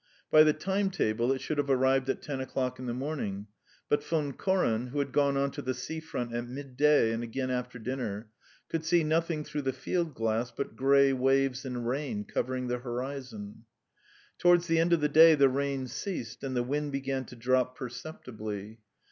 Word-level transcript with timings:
By 0.31 0.41
the 0.41 0.51
time 0.53 0.89
table 0.89 1.31
it 1.31 1.41
should 1.41 1.59
have 1.59 1.69
arrived 1.69 2.09
at 2.09 2.23
ten 2.23 2.41
o'clock 2.41 2.79
in 2.79 2.87
the 2.87 2.93
morning, 2.95 3.45
but 3.87 4.03
Von 4.03 4.33
Koren, 4.33 4.87
who 4.87 4.97
had 4.97 5.11
gone 5.11 5.37
on 5.37 5.51
to 5.51 5.61
the 5.61 5.75
sea 5.75 5.99
front 5.99 6.33
at 6.33 6.47
midday 6.47 7.11
and 7.11 7.21
again 7.21 7.51
after 7.51 7.77
dinner, 7.77 8.27
could 8.67 8.83
see 8.83 9.03
nothing 9.03 9.43
through 9.43 9.61
the 9.61 9.71
field 9.73 10.15
glass 10.15 10.49
but 10.49 10.75
grey 10.75 11.13
waves 11.13 11.65
and 11.65 11.87
rain 11.87 12.23
covering 12.25 12.65
the 12.67 12.79
horizon. 12.79 13.65
Towards 14.39 14.65
the 14.65 14.79
end 14.79 14.91
of 14.91 15.01
the 15.01 15.07
day 15.07 15.35
the 15.35 15.49
rain 15.49 15.85
ceased 15.85 16.43
and 16.43 16.55
the 16.57 16.63
wind 16.63 16.91
began 16.93 17.23
to 17.25 17.35
drop 17.35 17.77
perceptibly. 17.77 18.79